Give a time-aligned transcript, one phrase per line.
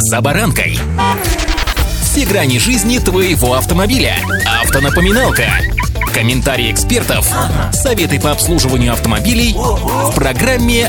[0.00, 0.78] «За баранкой».
[2.02, 4.14] Все грани жизни твоего автомобиля.
[4.62, 5.46] Автонапоминалка.
[6.14, 7.28] Комментарии экспертов.
[7.72, 10.88] Советы по обслуживанию автомобилей в программе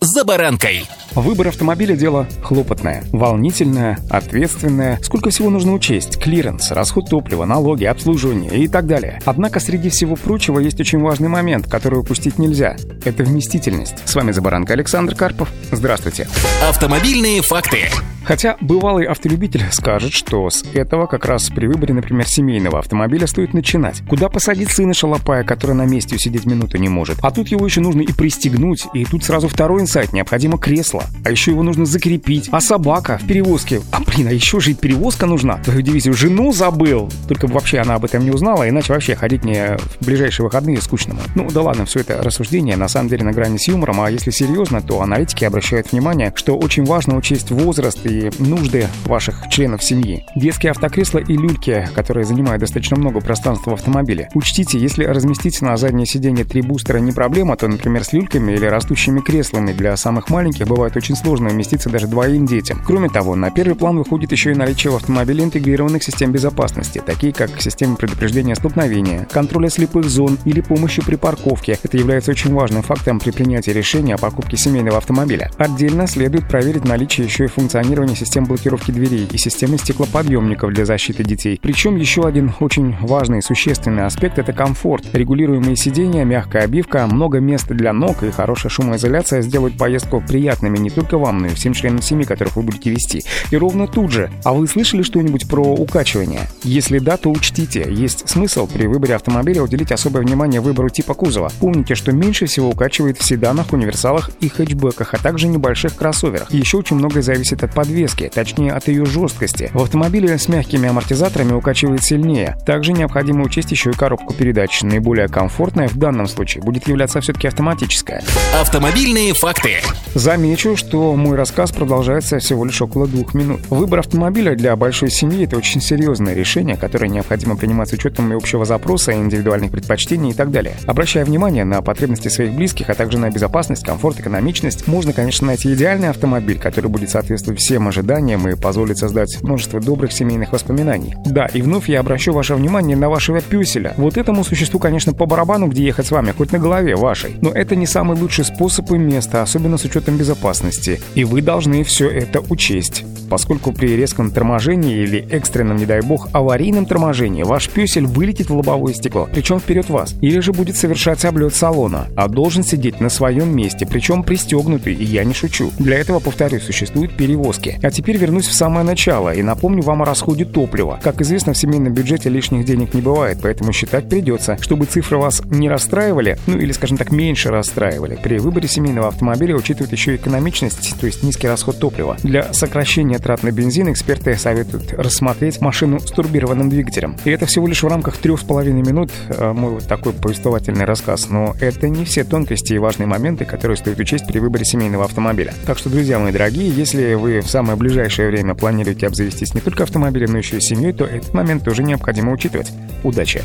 [0.00, 0.86] «За баранкой».
[1.14, 5.00] Выбор автомобиля– дело хлопотное, волнительное, ответственное.
[5.02, 6.20] Сколько всего нужно учесть?
[6.20, 9.20] Клиренс, расход топлива, налоги, обслуживание и так далее.
[9.24, 12.76] Однако среди всего прочего есть очень важный момент, который упустить нельзя.
[13.04, 13.96] Это вместительность.
[14.04, 15.48] С вами Забаранка Александр Карпов.
[15.72, 16.28] Здравствуйте.
[16.68, 17.90] Автомобильные факты.
[18.24, 23.52] Хотя бывалый автолюбитель скажет, что с этого как раз при выборе, например, семейного автомобиля стоит
[23.52, 24.02] начинать.
[24.08, 27.18] Куда посадить сына шалопая, который на месте усидеть минуту не может?
[27.22, 31.04] А тут его еще нужно и пристегнуть, и тут сразу второй инсайт, необходимо кресло.
[31.24, 32.48] А еще его нужно закрепить.
[32.50, 33.80] А собака в перевозке.
[33.90, 35.58] А блин, а еще же и перевозка нужна.
[35.58, 37.10] Твою дивизию жену забыл.
[37.28, 41.16] Только вообще она об этом не узнала, иначе вообще ходить мне в ближайшие выходные скучно.
[41.34, 44.30] Ну да ладно, все это рассуждение на самом деле на грани с юмором, а если
[44.30, 50.26] серьезно, то аналитики обращают внимание, что очень важно учесть возраст и нужды ваших членов семьи.
[50.36, 54.28] Детские автокресла и люльки, которые занимают достаточно много пространства в автомобиле.
[54.34, 58.66] Учтите, если разместить на заднее сиденье три бустера не проблема, то, например, с люльками или
[58.66, 62.82] растущими креслами для самых маленьких бывает очень сложно уместиться даже двоим детям.
[62.84, 67.32] Кроме того, на первый план выходит еще и наличие в автомобиле интегрированных систем безопасности, такие
[67.32, 71.78] как система предупреждения столкновения, контроля слепых зон или помощи при парковке.
[71.82, 75.50] Это является очень важным фактором при принятии решения о покупке семейного автомобиля.
[75.56, 81.24] Отдельно следует проверить наличие еще и функционирования систем блокировки дверей и системы стеклоподъемников для защиты
[81.24, 81.58] детей.
[81.62, 85.04] Причем еще один очень важный и существенный аспект– это комфорт.
[85.12, 90.90] Регулируемые сиденья, мягкая обивка, много места для ног и хорошая шумоизоляция сделают поездку приятными не
[90.90, 93.22] только вам, но и всем членам семьи, которых вы будете вести.
[93.50, 94.30] И ровно тут же.
[94.44, 96.48] А вы слышали что-нибудь про укачивание?
[96.62, 101.50] Если да, то учтите, есть смысл при выборе автомобиля уделить особое внимание выбору типа кузова.
[101.60, 106.50] Помните, что меньше всего укачивает в седанах, универсалах и хэтчбеках, а также небольших кроссоверах.
[106.52, 107.93] Еще очень многое зависит от подвески,
[108.28, 109.70] точнее от ее жесткости.
[109.72, 112.56] В автомобиле с мягкими амортизаторами укачивает сильнее.
[112.66, 114.82] Также необходимо учесть еще и коробку передач.
[114.82, 118.22] Наиболее комфортная в данном случае будет являться все-таки автоматическая.
[118.60, 119.76] Автомобильные факты.
[120.14, 123.60] Замечу, что мой рассказ продолжается всего лишь около двух минут.
[123.70, 128.36] Выбор автомобиля для большой семьи– это очень серьезное решение, которое необходимо принимать с учетом и
[128.36, 130.76] общего запроса, и индивидуальных предпочтений и так далее.
[130.86, 135.72] Обращая внимание на потребности своих близких, а также на безопасность, комфорт, экономичность, можно, конечно, найти
[135.72, 141.14] идеальный автомобиль, который будет соответствовать всем ожиданиям и позволит создать множество добрых семейных воспоминаний.
[141.24, 143.94] Да, и вновь я обращу ваше внимание на вашего пюселя.
[143.96, 147.36] Вот этому существу, конечно, по барабану, где ехать с вами, хоть на голове вашей.
[147.40, 151.00] Но это не самый лучший способ и место, особенно с учетом безопасности.
[151.14, 156.28] И вы должны все это учесть поскольку при резком торможении или экстренном, не дай бог,
[156.32, 161.24] аварийном торможении ваш пюсель вылетит в лобовое стекло, причем вперед вас, или же будет совершать
[161.24, 165.70] облет салона, а должен сидеть на своем месте, причем пристегнутый, и я не шучу.
[165.78, 167.78] Для этого, повторюсь, существуют перевозки.
[167.82, 171.00] А теперь вернусь в самое начало и напомню вам о расходе топлива.
[171.02, 175.42] Как известно, в семейном бюджете лишних денег не бывает, поэтому считать придется, чтобы цифры вас
[175.46, 178.18] не расстраивали, ну или, скажем так, меньше расстраивали.
[178.22, 182.16] При выборе семейного автомобиля учитывают еще экономичность, то есть низкий расход топлива.
[182.22, 187.16] Для сокращения трат на бензин, эксперты советуют рассмотреть машину с турбированным двигателем.
[187.24, 190.84] И это всего лишь в рамках трех с половиной минут э, мой вот такой повествовательный
[190.84, 191.28] рассказ.
[191.28, 195.54] Но это не все тонкости и важные моменты, которые стоит учесть при выборе семейного автомобиля.
[195.66, 199.84] Так что, друзья мои дорогие, если вы в самое ближайшее время планируете обзавестись не только
[199.84, 202.72] автомобилем, но еще и семьей, то этот момент тоже необходимо учитывать.
[203.02, 203.42] Удачи!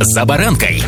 [0.00, 0.82] «За баранкой»